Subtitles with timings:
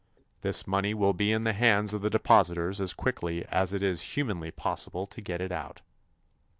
[0.41, 4.01] This money will be in the hands of the depositors as quickly as it is
[4.17, 5.83] humanly possible to get it out.